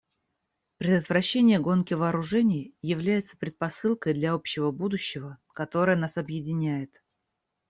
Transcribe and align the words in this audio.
Предотвращение 0.79 1.59
гонки 1.59 1.93
вооружений 1.93 2.73
является 2.81 3.37
предпосылкой 3.37 4.15
для 4.15 4.33
общего 4.33 4.71
будущего, 4.71 5.37
которое 5.53 5.95
нас 5.95 6.17
объединяет. 6.17 7.03